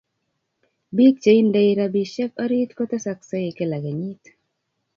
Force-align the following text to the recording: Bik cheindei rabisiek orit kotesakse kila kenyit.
Bik 0.99 1.15
cheindei 1.25 1.69
rabisiek 1.79 2.31
orit 2.43 2.71
kotesakse 2.77 3.39
kila 3.57 3.77
kenyit. 3.85 4.23